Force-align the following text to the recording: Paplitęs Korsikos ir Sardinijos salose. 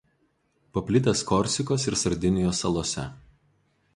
Paplitęs 0.77 1.21
Korsikos 1.33 1.85
ir 1.91 1.99
Sardinijos 2.03 2.65
salose. 2.65 3.07